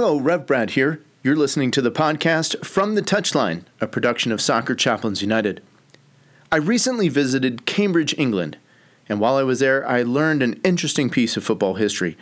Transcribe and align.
Hello, 0.00 0.16
Rev 0.16 0.46
Brad 0.46 0.70
here. 0.70 1.02
You're 1.24 1.34
listening 1.34 1.72
to 1.72 1.82
the 1.82 1.90
podcast 1.90 2.64
From 2.64 2.94
the 2.94 3.02
Touchline, 3.02 3.64
a 3.80 3.88
production 3.88 4.30
of 4.30 4.40
Soccer 4.40 4.76
Chaplains 4.76 5.22
United. 5.22 5.60
I 6.52 6.58
recently 6.58 7.08
visited 7.08 7.66
Cambridge, 7.66 8.14
England, 8.16 8.58
and 9.08 9.18
while 9.18 9.34
I 9.34 9.42
was 9.42 9.58
there, 9.58 9.84
I 9.88 10.04
learned 10.04 10.40
an 10.40 10.60
interesting 10.62 11.10
piece 11.10 11.36
of 11.36 11.42
football 11.42 11.74
history. 11.74 12.16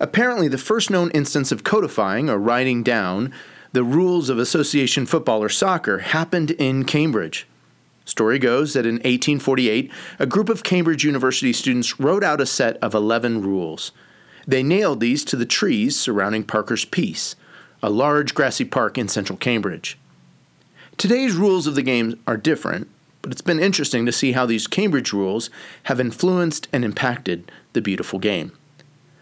Apparently, 0.00 0.48
the 0.48 0.56
first 0.56 0.88
known 0.88 1.10
instance 1.10 1.52
of 1.52 1.64
codifying 1.64 2.30
or 2.30 2.38
writing 2.38 2.82
down 2.82 3.30
the 3.72 3.84
rules 3.84 4.30
of 4.30 4.38
association 4.38 5.04
football 5.04 5.42
or 5.42 5.50
soccer 5.50 5.98
happened 5.98 6.52
in 6.52 6.86
Cambridge. 6.86 7.46
Story 8.06 8.38
goes 8.38 8.72
that 8.72 8.86
in 8.86 8.94
1848, 8.94 9.92
a 10.18 10.24
group 10.24 10.48
of 10.48 10.62
Cambridge 10.62 11.04
University 11.04 11.52
students 11.52 12.00
wrote 12.00 12.24
out 12.24 12.40
a 12.40 12.46
set 12.46 12.78
of 12.78 12.94
11 12.94 13.42
rules. 13.42 13.92
They 14.46 14.62
nailed 14.62 15.00
these 15.00 15.24
to 15.26 15.36
the 15.36 15.46
trees 15.46 15.98
surrounding 15.98 16.44
Parker's 16.44 16.84
Piece, 16.84 17.36
a 17.82 17.90
large 17.90 18.34
grassy 18.34 18.64
park 18.64 18.96
in 18.98 19.08
central 19.08 19.38
Cambridge. 19.38 19.98
Today's 20.96 21.34
rules 21.34 21.66
of 21.66 21.74
the 21.74 21.82
game 21.82 22.20
are 22.26 22.36
different, 22.36 22.88
but 23.22 23.32
it's 23.32 23.40
been 23.40 23.60
interesting 23.60 24.04
to 24.06 24.12
see 24.12 24.32
how 24.32 24.46
these 24.46 24.66
Cambridge 24.66 25.12
rules 25.12 25.50
have 25.84 26.00
influenced 26.00 26.68
and 26.72 26.84
impacted 26.84 27.50
the 27.72 27.80
beautiful 27.80 28.18
game. 28.18 28.52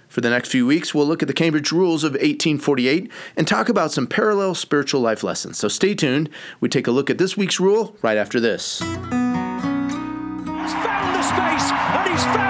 For 0.09 0.21
the 0.21 0.31
next 0.31 0.49
few 0.49 0.67
weeks, 0.67 0.93
we'll 0.93 1.07
look 1.07 1.23
at 1.23 1.29
the 1.29 1.35
Cambridge 1.35 1.71
rules 1.71 2.03
of 2.03 2.15
1848 2.15 3.09
and 3.37 3.47
talk 3.47 3.69
about 3.69 3.93
some 3.93 4.09
parallel 4.09 4.57
spiritual 4.57 5.01
life 5.01 5.23
lessons. 5.23 5.57
So 5.57 5.69
stay 5.69 5.95
tuned. 5.95 6.29
We 6.61 6.69
take 6.69 6.89
a 6.89 6.91
look 6.91 7.11
at 7.11 7.19
this 7.19 7.37
week's 7.37 7.61
rule 7.61 7.97
right 8.03 8.19
after 8.19 8.41
this. 8.41 8.81
He's 8.81 8.89
found 8.89 9.91
the 11.15 11.23
space 11.23 11.71
and 11.71 12.11
he's 12.11 12.25
found 12.25 12.50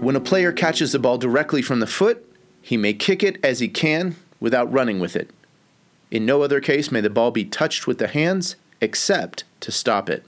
When 0.00 0.16
a 0.16 0.20
player 0.20 0.50
catches 0.50 0.92
the 0.92 0.98
ball 0.98 1.18
directly 1.18 1.60
from 1.60 1.80
the 1.80 1.86
foot, 1.86 2.26
he 2.62 2.78
may 2.78 2.94
kick 2.94 3.22
it 3.22 3.38
as 3.44 3.60
he 3.60 3.68
can 3.68 4.16
without 4.40 4.72
running 4.72 4.98
with 4.98 5.14
it. 5.14 5.28
In 6.10 6.24
no 6.24 6.42
other 6.42 6.58
case 6.58 6.90
may 6.90 7.02
the 7.02 7.10
ball 7.10 7.30
be 7.30 7.44
touched 7.44 7.86
with 7.86 7.98
the 7.98 8.08
hands 8.08 8.56
except 8.80 9.44
to 9.60 9.70
stop 9.70 10.08
it. 10.08 10.24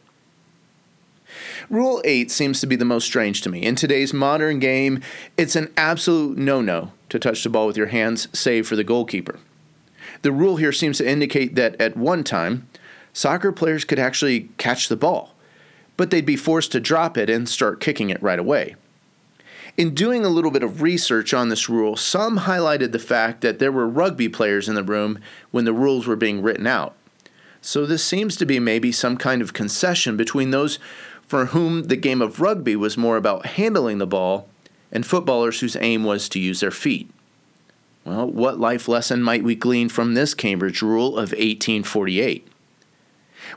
Rule 1.71 2.03
8 2.05 2.31
seems 2.31 2.61
to 2.61 2.67
be 2.67 2.77
the 2.77 2.85
most 2.85 3.07
strange 3.07 3.41
to 3.41 3.49
me. 3.49 3.63
In 3.63 3.75
today's 3.75 4.13
modern 4.13 4.59
game, 4.59 5.01
it's 5.39 5.57
an 5.57 5.73
absolute 5.75 6.37
no 6.37 6.61
no 6.61 6.93
to 7.09 7.19
touch 7.19 7.43
the 7.43 7.49
ball 7.49 7.67
with 7.67 7.79
your 7.79 7.87
hands, 7.87 8.29
save 8.39 8.67
for 8.67 8.77
the 8.77 8.85
goalkeeper. 8.85 9.41
The 10.21 10.33
rule 10.33 10.57
here 10.57 10.73
seems 10.73 10.99
to 10.99 11.09
indicate 11.09 11.55
that 11.55 11.81
at 11.81 11.97
one 11.97 12.25
time, 12.25 12.69
soccer 13.15 13.53
players 13.53 13.87
could 13.87 13.99
actually 13.99 14.51
catch 14.59 14.89
the 14.89 14.97
ball, 14.97 15.35
but 15.97 16.11
they'd 16.11 16.27
be 16.27 16.37
forced 16.37 16.73
to 16.73 16.81
drop 16.81 17.17
it 17.17 17.31
and 17.31 17.49
start 17.49 17.81
kicking 17.81 18.11
it 18.11 18.23
right 18.23 18.39
away. 18.39 18.77
In 19.77 19.95
doing 19.95 20.25
a 20.25 20.29
little 20.29 20.51
bit 20.51 20.63
of 20.63 20.83
research 20.83 21.33
on 21.33 21.49
this 21.49 21.69
rule, 21.69 21.97
some 21.97 22.41
highlighted 22.41 22.93
the 22.93 22.99
fact 22.99 23.41
that 23.41 23.59
there 23.59 23.73
were 23.73 23.89
rugby 23.89 24.29
players 24.29 24.69
in 24.69 24.75
the 24.75 24.83
room 24.83 25.19
when 25.51 25.65
the 25.65 25.73
rules 25.73 26.07
were 26.07 26.17
being 26.17 26.43
written 26.43 26.67
out. 26.67 26.95
So 27.63 27.87
this 27.87 28.05
seems 28.05 28.37
to 28.37 28.45
be 28.45 28.59
maybe 28.59 28.93
some 28.93 29.17
kind 29.17 29.41
of 29.41 29.55
concession 29.55 30.17
between 30.17 30.51
those 30.51 30.79
for 31.27 31.47
whom 31.47 31.85
the 31.85 31.97
game 31.97 32.21
of 32.21 32.41
rugby 32.41 32.77
was 32.77 32.99
more 32.99 33.17
about 33.17 33.47
handling 33.47 33.97
the 33.97 34.07
ball 34.07 34.49
and 34.91 35.07
footballers 35.07 35.61
whose 35.61 35.77
aim 35.77 36.05
was 36.05 36.29
to 36.29 36.39
use 36.39 36.61
their 36.61 36.71
feet. 36.71 37.11
Well, 38.05 38.27
what 38.27 38.61
life 38.61 38.89
lesson 38.89 39.23
might 39.23 39.45
we 39.45 39.55
glean 39.55 39.89
from 39.89 40.13
this 40.13 40.35
Cambridge 40.35 40.83
rule 40.83 41.11
of 41.11 41.31
1848? 41.31 42.47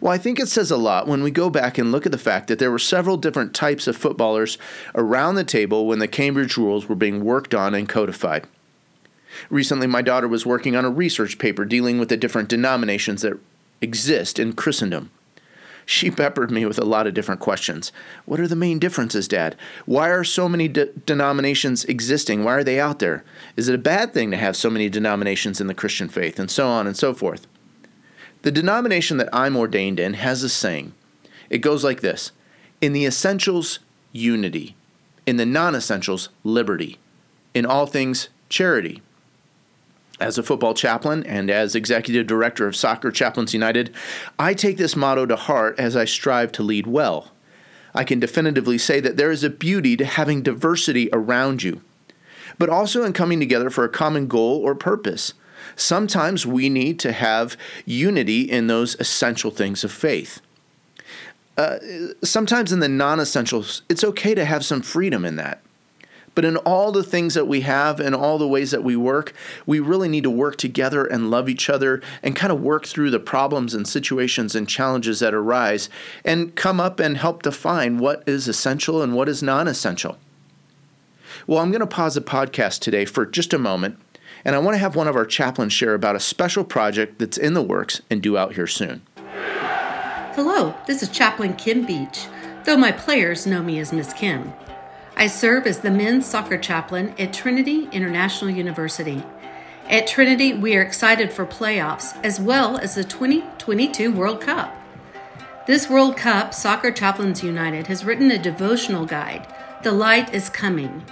Well, 0.02 0.12
I 0.12 0.18
think 0.18 0.40
it 0.40 0.48
says 0.48 0.72
a 0.72 0.78
lot 0.78 1.08
when 1.08 1.24
we 1.24 1.32
go 1.32 1.50
back 1.50 1.78
and 1.78 1.92
look 1.92 2.06
at 2.06 2.12
the 2.12 2.18
fact 2.18 2.48
that 2.48 2.60
there 2.60 2.72
were 2.72 2.80
several 2.80 3.18
different 3.18 3.54
types 3.54 3.88
of 3.88 3.96
footballers 3.96 4.58
around 4.94 5.36
the 5.36 5.44
table 5.44 5.86
when 5.86 6.00
the 6.00 6.08
Cambridge 6.08 6.58
rules 6.58 6.88
were 6.88 6.96
being 6.96 7.24
worked 7.24 7.54
on 7.54 7.74
and 7.74 7.88
codified. 7.88 8.48
Recently, 9.50 9.88
my 9.88 10.02
daughter 10.02 10.28
was 10.28 10.46
working 10.46 10.76
on 10.76 10.86
a 10.86 10.90
research 10.90 11.38
paper 11.38 11.66
dealing 11.66 12.00
with 12.00 12.10
the 12.10 12.18
different 12.18 12.50
denominations 12.50 13.22
that 13.22 13.40
exist 13.82 14.40
in 14.40 14.54
Christendom. 14.54 15.12
She 15.86 16.10
peppered 16.10 16.50
me 16.50 16.66
with 16.66 16.80
a 16.80 16.86
lot 16.86 17.06
of 17.06 17.14
different 17.14 17.42
questions. 17.42 17.92
What 18.26 18.40
are 18.40 18.48
the 18.48 18.56
main 18.56 18.80
differences, 18.80 19.28
Dad? 19.28 19.56
Why 19.86 20.10
are 20.10 20.24
so 20.24 20.50
many 20.50 20.68
de- 20.68 20.88
denominations 20.88 21.86
existing? 21.86 22.44
Why 22.44 22.56
are 22.56 22.64
they 22.64 22.80
out 22.80 23.00
there? 23.00 23.24
Is 23.56 23.70
it 23.70 23.76
a 23.76 23.80
bad 23.80 24.14
thing 24.14 24.32
to 24.32 24.38
have 24.38 24.56
so 24.56 24.72
many 24.72 24.90
denominations 24.90 25.62
in 25.62 25.68
the 25.68 25.76
Christian 25.76 26.10
faith? 26.10 26.40
And 26.40 26.50
so 26.50 26.68
on 26.68 26.88
and 26.88 26.98
so 26.98 27.14
forth. 27.14 27.46
The 28.46 28.52
denomination 28.52 29.18
that 29.18 29.30
I'm 29.34 29.58
ordained 29.58 30.00
in 30.00 30.14
has 30.14 30.44
a 30.44 30.50
saying. 30.50 30.94
It 31.50 31.58
goes 31.60 31.84
like 31.84 32.02
this 32.02 32.32
In 32.80 32.94
the 32.94 33.04
essentials, 33.04 33.80
unity. 34.12 34.76
In 35.26 35.38
the 35.38 35.48
non 35.48 35.74
essentials, 35.74 36.30
liberty. 36.44 37.00
In 37.56 37.66
all 37.66 37.88
things, 37.88 38.30
charity. 38.48 39.02
As 40.20 40.38
a 40.38 40.44
football 40.44 40.76
chaplain 40.76 41.24
and 41.24 41.50
as 41.50 41.74
executive 41.74 42.28
director 42.28 42.68
of 42.68 42.76
Soccer 42.76 43.10
Chaplains 43.10 43.56
United, 43.56 43.92
I 44.38 44.54
take 44.54 44.78
this 44.78 44.96
motto 44.96 45.26
to 45.26 45.36
heart 45.36 45.80
as 45.80 45.96
I 45.96 46.06
strive 46.06 46.52
to 46.52 46.62
lead 46.62 46.86
well. 46.86 47.32
I 47.96 48.04
can 48.04 48.20
definitively 48.20 48.78
say 48.78 49.00
that 49.00 49.18
there 49.18 49.32
is 49.32 49.44
a 49.44 49.50
beauty 49.50 49.98
to 49.98 50.06
having 50.06 50.44
diversity 50.44 51.10
around 51.12 51.64
you, 51.64 51.82
but 52.60 52.70
also 52.70 53.04
in 53.06 53.14
coming 53.14 53.40
together 53.40 53.72
for 53.72 53.86
a 53.86 53.90
common 53.90 54.28
goal 54.28 54.62
or 54.62 54.76
purpose. 54.76 55.34
Sometimes 55.76 56.46
we 56.46 56.70
need 56.70 57.00
to 57.00 57.12
have 57.12 57.58
unity 57.86 58.42
in 58.42 58.68
those 58.68 58.96
essential 59.00 59.52
things 59.52 59.84
of 59.84 59.92
faith. 59.92 60.42
Uh, 61.58 61.78
sometimes 62.24 62.72
in 62.72 62.80
the 62.80 62.90
non 62.90 63.20
essentials, 63.20 63.82
it's 63.88 64.04
okay 64.04 64.36
to 64.36 64.46
have 64.46 64.66
some 64.66 64.82
freedom 64.82 65.24
in 65.24 65.36
that. 65.38 65.62
But 66.36 66.44
in 66.44 66.58
all 66.58 66.92
the 66.92 67.04
things 67.04 67.34
that 67.34 67.48
we 67.48 67.62
have 67.62 68.02
and 68.02 68.14
all 68.14 68.38
the 68.38 68.48
ways 68.48 68.72
that 68.72 68.84
we 68.84 68.98
work, 68.98 69.34
we 69.66 69.80
really 69.80 70.10
need 70.10 70.24
to 70.26 70.30
work 70.30 70.58
together 70.58 71.06
and 71.06 71.32
love 71.32 71.48
each 71.48 71.70
other 71.70 72.02
and 72.22 72.36
kind 72.36 72.52
of 72.52 72.62
work 72.62 72.86
through 72.86 73.10
the 73.10 73.20
problems 73.20 73.74
and 73.74 73.88
situations 73.88 74.54
and 74.54 74.68
challenges 74.68 75.22
that 75.22 75.34
arise 75.34 75.90
and 76.26 76.56
come 76.56 76.82
up 76.82 77.00
and 77.00 77.16
help 77.18 77.42
define 77.42 77.98
what 77.98 78.22
is 78.28 78.50
essential 78.50 79.02
and 79.02 79.16
what 79.16 79.30
is 79.30 79.42
non 79.42 79.68
essential. 79.68 80.18
Well, 81.48 81.60
I'm 81.60 81.72
going 81.72 81.80
to 81.80 81.88
pause 81.88 82.16
the 82.16 82.22
podcast 82.22 82.80
today 82.80 83.06
for 83.06 83.26
just 83.26 83.54
a 83.54 83.60
moment, 83.60 83.98
and 84.46 84.56
I 84.56 84.60
want 84.60 84.76
to 84.76 84.80
have 84.80 84.96
one 84.96 85.08
of 85.08 85.16
our 85.16 85.26
chaplains 85.26 85.74
share 85.74 85.96
about 85.96 86.16
a 86.16 86.20
special 86.20 86.64
project 86.64 87.18
that's 87.18 87.38
in 87.38 87.56
the 87.56 87.64
works 87.64 88.02
and 88.12 88.22
due 88.22 88.38
out 88.38 88.54
here 88.54 88.68
soon. 88.68 89.02
Hello, 90.36 90.76
this 90.86 91.02
is 91.02 91.10
Chaplain 91.10 91.56
Kim 91.56 91.86
Beach, 91.86 92.28
though 92.64 92.78
my 92.78 92.92
players 92.92 93.48
know 93.48 93.64
me 93.64 93.80
as 93.80 93.92
Miss 93.92 94.14
Kim. 94.14 94.54
I 95.18 95.28
serve 95.28 95.66
as 95.66 95.80
the 95.80 95.90
men's 95.90 96.26
soccer 96.26 96.58
chaplain 96.58 97.16
at 97.18 97.34
Trinity 97.34 97.90
International 97.92 98.52
University. 98.52 99.24
At 99.90 100.08
Trinity, 100.08 100.54
we 100.54 100.76
are 100.76 100.82
excited 100.82 101.32
for 101.32 101.46
playoffs 101.46 102.18
as 102.24 102.40
well 102.40 102.78
as 102.78 102.96
the 102.96 103.04
2022 103.04 104.12
World 104.12 104.42
Cup. 104.42 104.76
This 105.68 105.90
World 105.90 106.18
Cup, 106.18 106.54
Soccer 106.54 106.92
Chaplains 106.92 107.42
United 107.42 107.88
has 107.88 108.06
written 108.06 108.30
a 108.30 108.38
devotional 108.38 109.06
guide, 109.06 109.48
The 109.84 109.92
Light 109.92 110.34
is 110.34 110.50
Coming. 110.50 111.04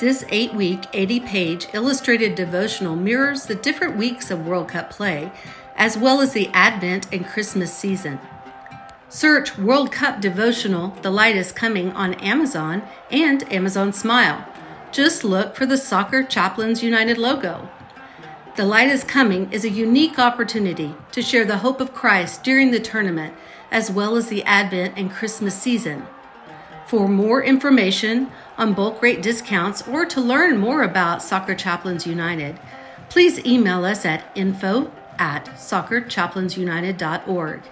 This 0.00 0.24
eight 0.28 0.52
week, 0.52 0.86
80 0.92 1.20
page 1.20 1.68
illustrated 1.72 2.34
devotional 2.34 2.96
mirrors 2.96 3.46
the 3.46 3.54
different 3.54 3.96
weeks 3.96 4.28
of 4.28 4.44
World 4.44 4.66
Cup 4.66 4.90
play, 4.90 5.30
as 5.76 5.96
well 5.96 6.20
as 6.20 6.32
the 6.32 6.48
Advent 6.48 7.06
and 7.12 7.24
Christmas 7.24 7.72
season. 7.72 8.18
Search 9.08 9.56
World 9.56 9.92
Cup 9.92 10.20
Devotional 10.20 10.88
The 11.02 11.12
Light 11.12 11.36
is 11.36 11.52
Coming 11.52 11.92
on 11.92 12.14
Amazon 12.14 12.82
and 13.12 13.50
Amazon 13.52 13.92
Smile. 13.92 14.44
Just 14.90 15.22
look 15.22 15.54
for 15.54 15.64
the 15.64 15.78
Soccer 15.78 16.24
Chaplains 16.24 16.82
United 16.82 17.16
logo. 17.16 17.68
The 18.56 18.64
Light 18.64 18.90
is 18.90 19.04
Coming 19.04 19.52
is 19.52 19.64
a 19.64 19.70
unique 19.70 20.18
opportunity 20.18 20.96
to 21.12 21.22
share 21.22 21.44
the 21.44 21.58
hope 21.58 21.80
of 21.80 21.94
Christ 21.94 22.42
during 22.42 22.72
the 22.72 22.80
tournament 22.80 23.32
as 23.70 23.92
well 23.92 24.16
as 24.16 24.26
the 24.26 24.42
Advent 24.42 24.94
and 24.96 25.08
Christmas 25.08 25.54
season. 25.54 26.04
For 26.86 27.08
more 27.08 27.42
information 27.42 28.30
on 28.56 28.72
bulk 28.74 29.02
rate 29.02 29.22
discounts 29.22 29.86
or 29.88 30.04
to 30.06 30.20
learn 30.20 30.58
more 30.58 30.82
about 30.82 31.22
Soccer 31.22 31.54
Chaplains 31.54 32.06
United, 32.06 32.58
please 33.08 33.44
email 33.44 33.84
us 33.84 34.04
at 34.04 34.24
info 34.34 34.90
at 35.18 35.46
soccerchaplainsunited.org. 35.46 37.62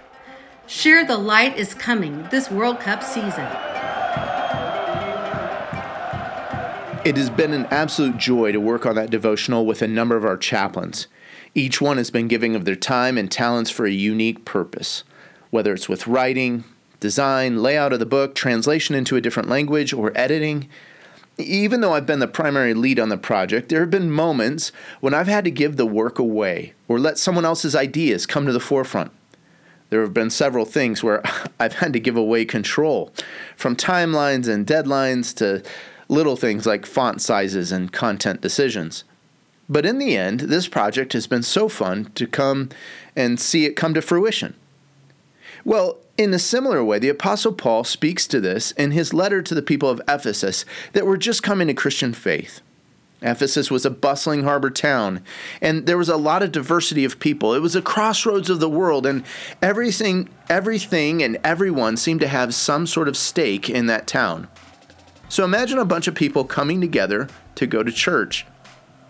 Share 0.65 1.05
the 1.05 1.17
light 1.17 1.57
is 1.57 1.73
coming 1.73 2.25
this 2.31 2.49
World 2.49 2.79
Cup 2.79 3.03
season. 3.03 3.49
It 7.05 7.17
has 7.17 7.29
been 7.29 7.51
an 7.51 7.65
absolute 7.65 8.17
joy 8.17 8.53
to 8.53 8.61
work 8.61 8.85
on 8.85 8.95
that 8.95 9.09
devotional 9.09 9.65
with 9.65 9.81
a 9.81 9.87
number 9.87 10.15
of 10.15 10.23
our 10.23 10.37
chaplains. 10.37 11.07
Each 11.53 11.81
one 11.81 11.97
has 11.97 12.09
been 12.09 12.29
giving 12.29 12.55
of 12.55 12.63
their 12.63 12.77
time 12.77 13.17
and 13.17 13.29
talents 13.29 13.69
for 13.69 13.85
a 13.85 13.91
unique 13.91 14.45
purpose, 14.45 15.03
whether 15.49 15.73
it's 15.73 15.89
with 15.89 16.07
writing, 16.07 16.63
design, 17.03 17.61
layout 17.61 17.91
of 17.91 17.99
the 17.99 18.05
book, 18.05 18.33
translation 18.33 18.95
into 18.95 19.17
a 19.17 19.21
different 19.21 19.49
language, 19.49 19.91
or 19.91 20.13
editing. 20.15 20.69
Even 21.37 21.81
though 21.81 21.91
I've 21.91 22.05
been 22.05 22.19
the 22.19 22.29
primary 22.29 22.73
lead 22.73 22.97
on 22.97 23.09
the 23.09 23.17
project, 23.17 23.67
there 23.67 23.81
have 23.81 23.89
been 23.89 24.09
moments 24.09 24.71
when 25.01 25.13
I've 25.13 25.27
had 25.27 25.43
to 25.43 25.51
give 25.51 25.75
the 25.75 25.85
work 25.85 26.17
away 26.17 26.73
or 26.87 26.99
let 26.99 27.17
someone 27.17 27.43
else's 27.43 27.75
ideas 27.75 28.25
come 28.25 28.45
to 28.45 28.53
the 28.53 28.61
forefront. 28.61 29.11
There 29.89 29.99
have 29.99 30.13
been 30.13 30.29
several 30.29 30.63
things 30.63 31.03
where 31.03 31.21
I've 31.59 31.75
had 31.75 31.91
to 31.91 31.99
give 31.99 32.15
away 32.15 32.45
control, 32.45 33.11
from 33.57 33.75
timelines 33.75 34.47
and 34.47 34.65
deadlines 34.65 35.35
to 35.35 35.61
little 36.07 36.37
things 36.37 36.65
like 36.65 36.85
font 36.85 37.21
sizes 37.21 37.73
and 37.73 37.91
content 37.91 38.39
decisions. 38.39 39.03
But 39.67 39.85
in 39.85 39.97
the 39.97 40.15
end, 40.15 40.41
this 40.41 40.69
project 40.69 41.11
has 41.11 41.27
been 41.27 41.43
so 41.43 41.67
fun 41.67 42.11
to 42.15 42.27
come 42.27 42.69
and 43.13 43.37
see 43.41 43.65
it 43.65 43.75
come 43.75 43.93
to 43.93 44.01
fruition. 44.01 44.55
Well, 45.65 45.97
in 46.17 46.33
a 46.33 46.39
similar 46.39 46.83
way, 46.83 46.99
the 46.99 47.09
Apostle 47.09 47.53
Paul 47.53 47.83
speaks 47.83 48.27
to 48.27 48.39
this 48.39 48.71
in 48.71 48.91
his 48.91 49.13
letter 49.13 49.41
to 49.41 49.55
the 49.55 49.61
people 49.61 49.89
of 49.89 50.01
Ephesus 50.07 50.63
that 50.93 51.05
were 51.05 51.17
just 51.17 51.43
coming 51.43 51.67
to 51.67 51.73
Christian 51.73 52.13
faith. 52.13 52.61
Ephesus 53.23 53.71
was 53.71 53.85
a 53.85 53.89
bustling 53.89 54.43
harbor 54.43 54.69
town, 54.69 55.23
and 55.61 55.85
there 55.85 55.97
was 55.97 56.09
a 56.09 56.17
lot 56.17 56.43
of 56.43 56.51
diversity 56.51 57.05
of 57.05 57.19
people. 57.19 57.53
It 57.53 57.61
was 57.61 57.75
a 57.75 57.81
crossroads 57.81 58.49
of 58.49 58.59
the 58.59 58.69
world, 58.69 59.05
and 59.05 59.23
everything, 59.61 60.29
everything 60.49 61.23
and 61.23 61.39
everyone 61.43 61.95
seemed 61.95 62.19
to 62.19 62.27
have 62.27 62.53
some 62.53 62.85
sort 62.85 63.07
of 63.07 63.15
stake 63.15 63.69
in 63.69 63.85
that 63.85 64.07
town. 64.07 64.49
So 65.29 65.45
imagine 65.45 65.79
a 65.79 65.85
bunch 65.85 66.07
of 66.07 66.15
people 66.15 66.43
coming 66.43 66.81
together 66.81 67.29
to 67.55 67.65
go 67.65 67.81
to 67.81 67.91
church. 67.91 68.45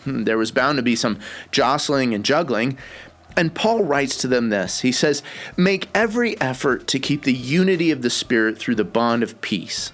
Hmm, 0.04 0.26
there 0.26 0.38
was 0.38 0.52
bound 0.52 0.78
to 0.78 0.84
be 0.84 0.96
some 0.96 1.20
jostling 1.52 2.14
and 2.14 2.24
juggling. 2.24 2.78
And 3.36 3.56
Paul 3.56 3.84
writes 3.84 4.18
to 4.18 4.28
them 4.28 4.50
this 4.50 4.82
He 4.82 4.92
says, 4.92 5.24
Make 5.58 5.90
every 5.94 6.40
effort 6.40 6.88
to 6.88 7.00
keep 7.00 7.24
the 7.24 7.34
unity 7.34 7.92
of 7.92 8.02
the 8.02 8.10
Spirit 8.10 8.58
through 8.58 8.76
the 8.76 8.84
bond 8.84 9.24
of 9.24 9.42
peace. 9.42 9.92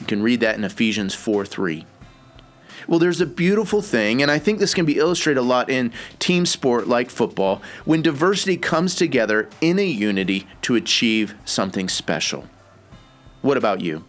You 0.00 0.06
can 0.06 0.22
read 0.22 0.40
that 0.40 0.56
in 0.56 0.64
Ephesians 0.64 1.14
4 1.14 1.46
3. 1.46 1.86
Well, 2.86 2.98
there's 2.98 3.20
a 3.20 3.26
beautiful 3.26 3.80
thing, 3.80 4.20
and 4.20 4.30
I 4.30 4.38
think 4.38 4.58
this 4.58 4.74
can 4.74 4.84
be 4.84 4.98
illustrated 4.98 5.40
a 5.40 5.42
lot 5.42 5.70
in 5.70 5.92
team 6.18 6.44
sport 6.44 6.86
like 6.86 7.08
football, 7.08 7.62
when 7.86 8.02
diversity 8.02 8.58
comes 8.58 8.94
together 8.94 9.48
in 9.62 9.78
a 9.78 9.86
unity 9.86 10.46
to 10.62 10.74
achieve 10.74 11.34
something 11.46 11.88
special. 11.88 12.44
What 13.40 13.56
about 13.56 13.80
you? 13.80 14.04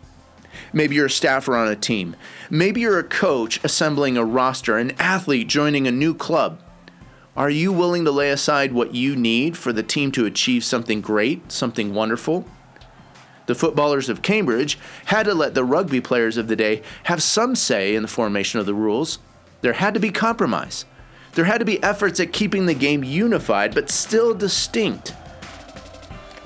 Maybe 0.73 0.95
you're 0.95 1.05
a 1.05 1.09
staffer 1.09 1.55
on 1.55 1.69
a 1.69 1.75
team. 1.75 2.15
Maybe 2.49 2.81
you're 2.81 2.99
a 2.99 3.03
coach 3.03 3.63
assembling 3.63 4.17
a 4.17 4.25
roster, 4.25 4.77
an 4.77 4.91
athlete 4.99 5.47
joining 5.47 5.87
a 5.87 5.91
new 5.91 6.13
club. 6.13 6.61
Are 7.35 7.49
you 7.49 7.71
willing 7.71 8.05
to 8.05 8.11
lay 8.11 8.29
aside 8.29 8.71
what 8.71 8.95
you 8.95 9.15
need 9.15 9.57
for 9.57 9.73
the 9.73 9.83
team 9.83 10.11
to 10.13 10.25
achieve 10.25 10.63
something 10.63 11.01
great, 11.01 11.51
something 11.51 11.93
wonderful? 11.93 12.45
The 13.45 13.55
footballers 13.55 14.09
of 14.09 14.21
Cambridge 14.21 14.79
had 15.05 15.23
to 15.23 15.33
let 15.33 15.53
the 15.53 15.63
rugby 15.63 16.01
players 16.01 16.37
of 16.37 16.47
the 16.47 16.55
day 16.55 16.81
have 17.03 17.21
some 17.21 17.55
say 17.55 17.95
in 17.95 18.01
the 18.01 18.07
formation 18.07 18.59
of 18.59 18.65
the 18.65 18.73
rules. 18.73 19.19
There 19.61 19.73
had 19.73 19.93
to 19.93 19.99
be 19.99 20.11
compromise. 20.11 20.85
There 21.33 21.45
had 21.45 21.59
to 21.59 21.65
be 21.65 21.83
efforts 21.83 22.19
at 22.19 22.33
keeping 22.33 22.65
the 22.65 22.73
game 22.73 23.03
unified 23.03 23.75
but 23.75 23.89
still 23.89 24.33
distinct 24.33 25.13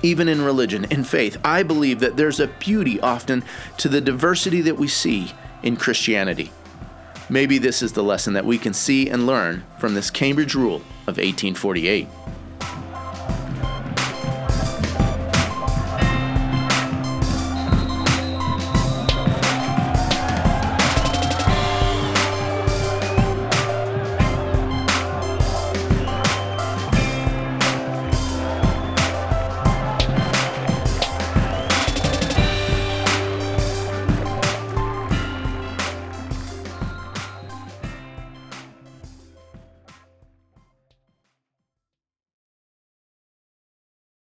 even 0.02 0.28
in 0.28 0.42
religion, 0.42 0.86
in 0.86 1.04
faith, 1.04 1.36
I 1.44 1.62
believe 1.62 2.00
that 2.00 2.16
there's 2.16 2.40
a 2.40 2.46
beauty 2.46 3.00
often 3.00 3.44
to 3.78 3.88
the 3.88 4.00
diversity 4.00 4.60
that 4.62 4.76
we 4.76 4.88
see 4.88 5.32
in 5.62 5.76
Christianity. 5.76 6.50
Maybe 7.30 7.58
this 7.58 7.80
is 7.80 7.92
the 7.92 8.02
lesson 8.02 8.32
that 8.34 8.44
we 8.44 8.58
can 8.58 8.74
see 8.74 9.08
and 9.08 9.24
learn 9.24 9.64
from 9.78 9.94
this 9.94 10.10
Cambridge 10.10 10.56
Rule 10.56 10.82
of 11.06 11.16
1848. 11.16 12.08